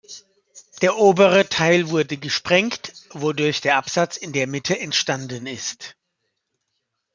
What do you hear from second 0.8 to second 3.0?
Der obere Teil wurde gesprengt,